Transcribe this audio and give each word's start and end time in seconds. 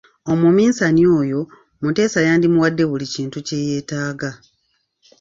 Omuminsani 0.31 1.03
oyo, 1.19 1.39
Muteesa 1.81 2.19
yandimuwadde 2.27 2.83
buli 2.89 3.05
kintu 3.13 3.37
kye 3.47 3.57
yeetaaga. 3.67 4.29